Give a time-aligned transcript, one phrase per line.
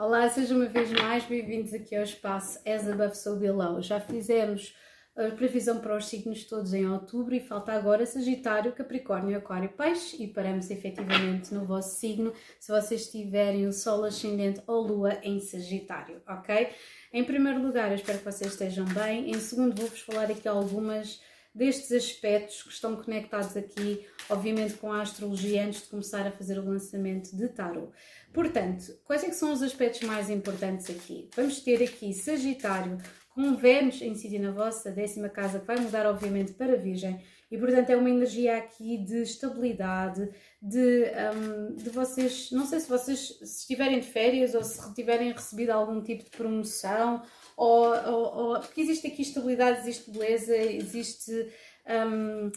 [0.00, 3.82] Olá, sejam uma vez mais bem-vindos aqui ao espaço As Above So Below.
[3.82, 4.74] Já fizemos
[5.14, 10.16] a previsão para os signos todos em outubro e falta agora Sagitário, Capricórnio, Aquário Peixe
[10.22, 15.38] e paramos efetivamente no vosso signo se vocês tiverem o Sol ascendente ou Lua em
[15.38, 16.70] Sagitário, ok?
[17.12, 19.30] Em primeiro lugar, eu espero que vocês estejam bem.
[19.30, 21.20] Em segundo, vou-vos falar aqui algumas
[21.54, 26.58] destes aspectos que estão conectados aqui, obviamente com a astrologia, antes de começar a fazer
[26.58, 27.92] o lançamento de tarot.
[28.32, 31.28] Portanto, quais é são os aspectos mais importantes aqui?
[31.34, 32.98] Vamos ter aqui Sagitário
[33.34, 37.20] com Vênus em si na vossa décima casa, que vai mudar obviamente para Virgem,
[37.50, 40.28] e portanto é uma energia aqui de estabilidade,
[40.60, 45.32] de, um, de vocês, não sei se vocês se estiverem de férias ou se tiverem
[45.32, 47.22] recebido algum tipo de promoção,
[47.56, 51.48] ou, ou, ou porque existe aqui estabilidade, existe beleza, existe
[51.86, 52.50] um,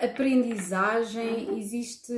[0.00, 2.12] aprendizagem, existe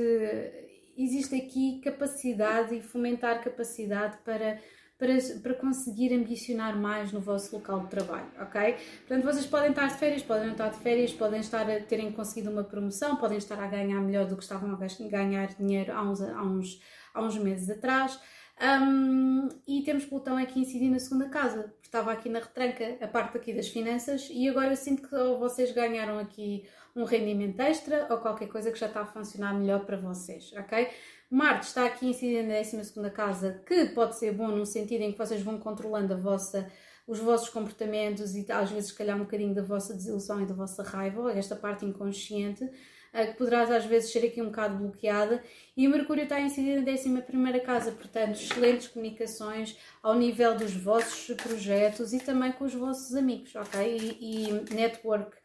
[1.01, 4.59] existe aqui capacidade e fomentar capacidade para,
[4.99, 8.75] para, para conseguir ambicionar mais no vosso local de trabalho, ok?
[9.07, 12.11] Portanto, vocês podem estar de férias, podem não estar de férias, podem estar a terem
[12.11, 16.01] conseguido uma promoção, podem estar a ganhar melhor do que estavam a ganhar dinheiro há
[16.03, 16.81] uns, há uns,
[17.13, 18.19] há uns meses atrás.
[18.61, 23.37] Um, e temos Plutão aqui incidindo na segunda casa, estava aqui na retranca a parte
[23.37, 28.17] aqui das finanças e agora eu sinto que vocês ganharam aqui um rendimento extra ou
[28.17, 30.89] qualquer coisa que já está a funcionar melhor para vocês, ok?
[31.29, 35.17] Marte está aqui incidindo na 12 casa, que pode ser bom no sentido em que
[35.17, 36.67] vocês vão controlando a vossa,
[37.05, 40.55] os vossos comportamentos e às vezes, se calhar, um bocadinho da vossa desilusão e da
[40.55, 42.67] vossa raiva, esta parte inconsciente,
[43.13, 45.43] eh, que poderás às vezes ser aqui um bocado bloqueada.
[45.77, 52.11] E Mercúrio está incidindo na 11 casa, portanto, excelentes comunicações ao nível dos vossos projetos
[52.11, 54.17] e também com os vossos amigos, ok?
[54.19, 55.37] E, e network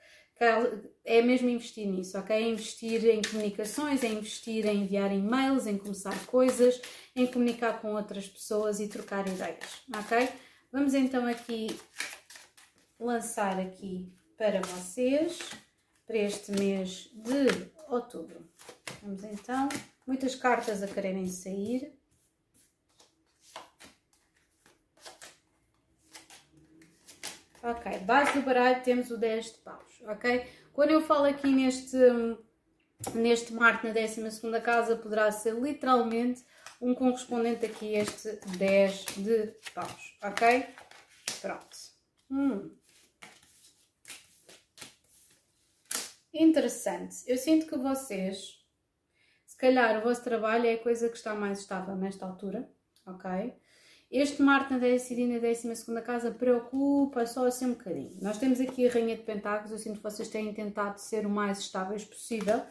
[1.05, 2.35] é mesmo investir nisso, ok?
[2.35, 6.81] É investir em comunicações, é investir em enviar e-mails, em começar coisas,
[7.15, 10.29] em comunicar com outras pessoas e trocar ideias, ok?
[10.73, 11.69] Vamos então aqui
[12.99, 15.39] lançar aqui para vocês,
[16.07, 18.49] para este mês de outubro.
[19.03, 19.69] Vamos então,
[20.07, 21.93] muitas cartas a quererem sair.
[27.65, 30.47] Ok, base do baralho temos o 10 de paus ok?
[30.73, 31.97] Quando eu falo aqui neste,
[33.15, 36.45] neste Marte na 12 casa, poderá ser literalmente
[36.81, 40.67] um correspondente aqui este 10 de paus, ok?
[41.41, 41.77] Pronto.
[42.31, 42.71] Hum.
[46.33, 47.23] Interessante.
[47.27, 48.61] Eu sinto que vocês,
[49.47, 52.69] se calhar o vosso trabalho é a coisa que está mais estável nesta altura,
[53.07, 53.55] ok?
[54.11, 58.17] Este Marte na décima, décima segunda casa preocupa só assim um bocadinho.
[58.21, 61.31] Nós temos aqui a Rainha de Pentáculos, eu sinto que vocês têm tentado ser o
[61.31, 62.63] mais estáveis possível,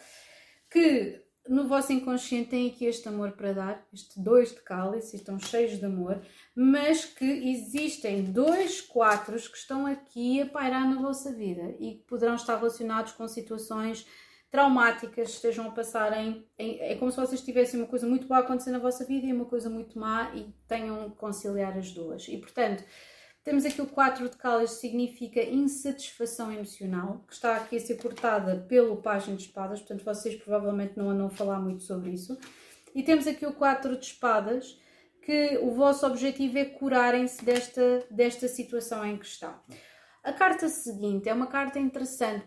[0.71, 5.37] que no vosso inconsciente tem aqui este amor para dar, este dois de cálice, estão
[5.37, 6.21] cheios de amor,
[6.55, 12.03] mas que existem dois quatros que estão aqui a pairar na vossa vida e que
[12.07, 14.07] poderão estar relacionados com situações
[14.53, 18.43] traumáticas estejam a passar em, É como se vocês tivessem uma coisa muito boa a
[18.43, 22.27] acontecer na vossa vida e uma coisa muito má e tenham que conciliar as duas.
[22.27, 22.83] E portanto,
[23.43, 28.63] temos aqui o 4 de cálice, significa insatisfação emocional, que está aqui a ser cortada
[28.69, 32.37] pelo Página de Espadas, portanto vocês provavelmente não andam a falar muito sobre isso.
[32.93, 34.79] E temos aqui o 4 de Espadas,
[35.23, 39.55] que o vosso objetivo é curarem-se desta, desta situação em que estão.
[40.23, 42.45] A carta seguinte é uma carta interessante,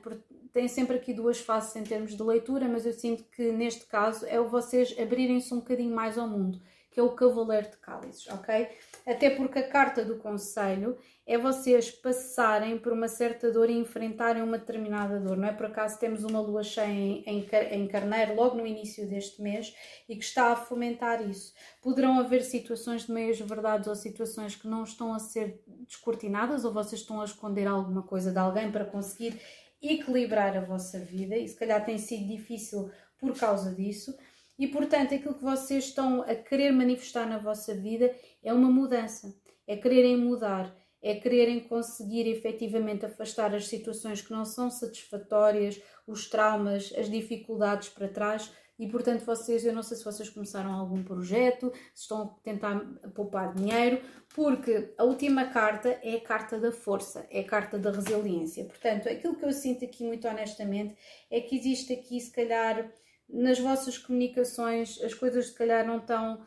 [0.57, 4.25] tem sempre aqui duas faces em termos de leitura, mas eu sinto que neste caso
[4.25, 6.59] é o vocês abrirem-se um bocadinho mais ao mundo,
[6.91, 8.67] que é o Cavaleiro de Cálices, ok?
[9.07, 10.97] Até porque a carta do conselho
[11.27, 15.37] é vocês passarem por uma certa dor e enfrentarem uma determinada dor.
[15.37, 19.07] Não é por acaso temos uma lua cheia em, em, em carneiro logo no início
[19.07, 19.75] deste mês
[20.09, 21.53] e que está a fomentar isso.
[21.83, 26.73] Poderão haver situações de meias verdades ou situações que não estão a ser descortinadas ou
[26.73, 29.39] vocês estão a esconder alguma coisa de alguém para conseguir
[29.83, 34.17] equilibrar a vossa vida e se calhar tem sido difícil por causa disso.
[34.59, 39.35] E portanto, aquilo que vocês estão a querer manifestar na vossa vida é uma mudança,
[39.67, 46.29] é quererem mudar, é quererem conseguir efetivamente afastar as situações que não são satisfatórias, os
[46.29, 51.03] traumas, as dificuldades para trás e portanto vocês, eu não sei se vocês começaram algum
[51.03, 52.79] projeto, se estão a tentar
[53.15, 54.01] poupar dinheiro,
[54.35, 58.65] porque a última carta é a carta da força, é a carta da resiliência.
[58.65, 60.97] Portanto, aquilo que eu sinto aqui muito honestamente
[61.31, 62.93] é que existe aqui, se calhar,
[63.29, 66.47] nas vossas comunicações, as coisas se calhar não estão,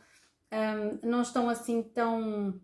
[0.52, 2.62] um, não estão assim tão,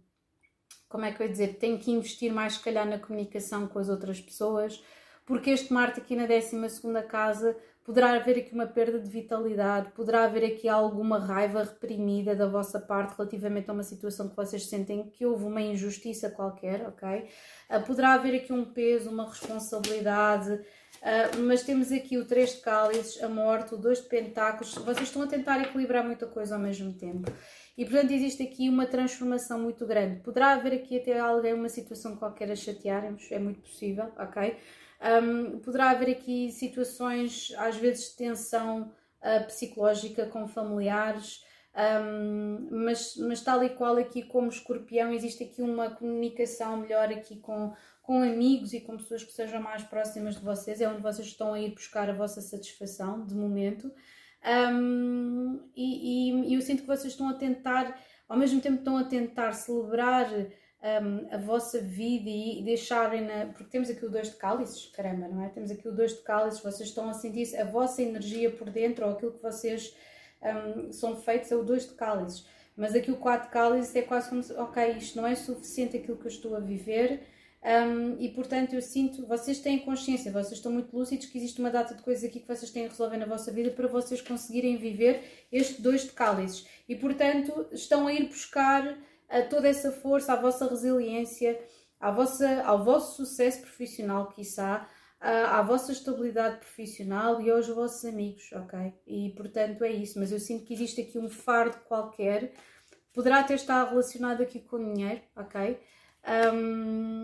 [0.88, 3.80] como é que eu ia dizer, tem que investir mais se calhar na comunicação com
[3.80, 4.84] as outras pessoas,
[5.26, 6.56] porque este Marte aqui na 12
[7.10, 12.48] casa poderá haver aqui uma perda de vitalidade, poderá haver aqui alguma raiva reprimida da
[12.48, 17.30] vossa parte relativamente a uma situação que vocês sentem que houve uma injustiça qualquer, ok?
[17.70, 22.62] Uh, poderá haver aqui um peso, uma responsabilidade, uh, mas temos aqui o 3 de
[22.62, 26.62] cálices, a morte, o 2 de pentáculos, vocês estão a tentar equilibrar muita coisa ao
[26.62, 27.32] mesmo tempo.
[27.78, 30.22] E portanto existe aqui uma transformação muito grande.
[30.22, 34.58] Poderá haver aqui até alguém, uma situação qualquer a chatearem-vos, é muito possível, ok?
[35.02, 41.44] Um, poderá haver aqui situações, às vezes, de tensão uh, psicológica com familiares,
[41.76, 47.36] um, mas, mas tal e qual aqui como escorpião, existe aqui uma comunicação melhor aqui
[47.38, 51.28] com, com amigos e com pessoas que sejam mais próximas de vocês, é onde vocês
[51.28, 53.92] estão a ir buscar a vossa satisfação de momento.
[54.72, 58.00] Um, e, e, eu sinto que vocês estão a tentar,
[58.30, 60.30] ao mesmo tempo estão a tentar celebrar
[60.86, 63.48] um, a vossa vida e deixarem na.
[63.48, 65.50] Porque temos aqui o dois de cálices, caramba, não é?
[65.50, 69.06] Temos aqui o dois de cálices, vocês estão a sentir a vossa energia por dentro
[69.06, 69.96] ou aquilo que vocês
[70.42, 72.46] um, são feitos é o dois de cálices.
[72.78, 76.18] Mas aqui o quatro de cálices é quase como ok, isto não é suficiente aquilo
[76.18, 77.22] que eu estou a viver.
[77.64, 81.72] Um, e portanto eu sinto, vocês têm consciência, vocês estão muito lúcidos que existe uma
[81.72, 84.78] data de coisas aqui que vocês têm a resolver na vossa vida para vocês conseguirem
[84.78, 88.96] viver este dois de cálices e portanto estão a ir buscar
[89.30, 91.60] a toda essa força, à vossa resiliência,
[92.00, 94.88] à vossa, ao vosso sucesso profissional, quiçá,
[95.20, 98.94] à, à vossa estabilidade profissional e aos vossos amigos, ok?
[99.08, 102.54] E portanto é isso, mas eu sinto que existe aqui um fardo qualquer,
[103.14, 105.80] poderá até estar relacionado aqui com o dinheiro, ok?
[106.54, 107.15] Um,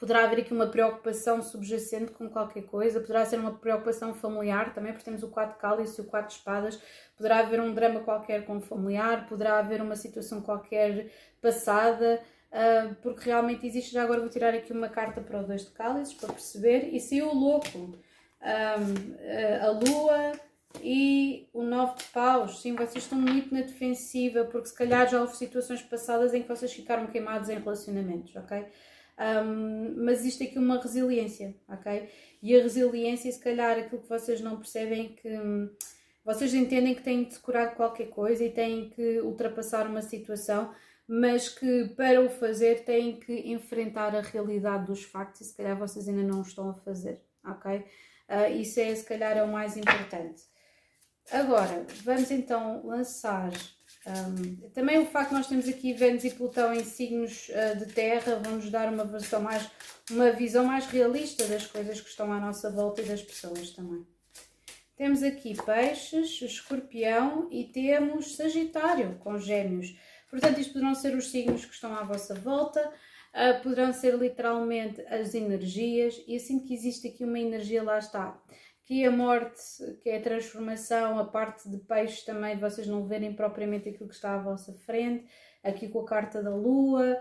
[0.00, 4.92] poderá haver aqui uma preocupação subjacente com qualquer coisa, poderá ser uma preocupação familiar também,
[4.92, 6.80] porque temos o 4 de cálice e o 4 de espadas,
[7.18, 11.12] poderá haver um drama qualquer com o familiar, poderá haver uma situação qualquer
[11.42, 12.18] passada,
[12.50, 15.70] uh, porque realmente existe, já agora vou tirar aqui uma carta para o 2 de
[15.72, 20.32] cálices para perceber, e se o louco, um, uh, a lua
[20.82, 25.20] e o 9 de paus, sim, vocês estão muito na defensiva, porque se calhar já
[25.20, 28.64] houve situações passadas em que vocês ficaram queimados em relacionamentos, ok?
[29.20, 32.08] Um, mas existe aqui uma resiliência, ok?
[32.42, 35.68] E a resiliência, se calhar, aquilo que vocês não percebem é que hum,
[36.24, 40.74] vocês entendem que têm de curar qualquer coisa e têm que ultrapassar uma situação,
[41.06, 45.76] mas que para o fazer têm que enfrentar a realidade dos factos e se calhar
[45.76, 47.84] vocês ainda não o estão a fazer, ok?
[48.28, 50.44] Uh, isso é, se calhar, é o mais importante.
[51.30, 53.50] Agora, vamos então lançar
[54.06, 57.92] um, também o facto de nós temos aqui Vênus e Plutão em signos uh, de
[57.92, 59.70] terra vamos dar uma versão mais,
[60.10, 64.06] uma visão mais realista das coisas que estão à nossa volta e das pessoas também.
[64.96, 69.94] Temos aqui peixes, escorpião e temos sagitário com gêmeos.
[70.30, 72.80] Portanto, isto poderão ser os signos que estão à vossa volta,
[73.34, 78.40] uh, poderão ser literalmente as energias e assim que existe aqui uma energia, lá está
[78.90, 79.62] que a morte,
[80.02, 84.08] que é a transformação, a parte de peixe também, de vocês não verem propriamente aquilo
[84.08, 85.28] que está à vossa frente,
[85.62, 87.16] aqui com a carta da lua.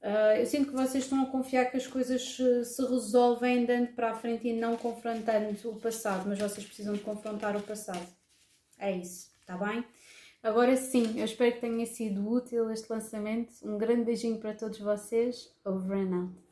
[0.00, 3.88] Uh, eu sinto que vocês estão a confiar que as coisas se, se resolvem andando
[3.88, 8.08] para a frente e não confrontando o passado, mas vocês precisam de confrontar o passado.
[8.78, 9.84] É isso, tá bem?
[10.42, 13.52] Agora sim, eu espero que tenha sido útil este lançamento.
[13.62, 15.54] Um grande beijinho para todos vocês.
[15.66, 16.47] Over and out.